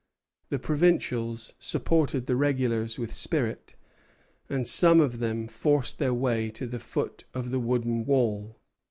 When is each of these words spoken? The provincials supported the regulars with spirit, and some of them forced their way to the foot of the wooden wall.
The 0.49 0.57
provincials 0.57 1.53
supported 1.59 2.25
the 2.25 2.35
regulars 2.35 2.97
with 2.97 3.13
spirit, 3.13 3.75
and 4.49 4.67
some 4.67 4.99
of 4.99 5.19
them 5.19 5.47
forced 5.47 5.99
their 5.99 6.11
way 6.11 6.49
to 6.49 6.65
the 6.65 6.79
foot 6.79 7.25
of 7.35 7.51
the 7.51 7.59
wooden 7.59 8.05
wall. 8.05 8.57